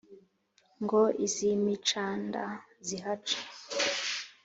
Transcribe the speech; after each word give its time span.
Ngo 0.83 1.01
iz'imicanda 1.25 2.43
zihace, 2.87 3.37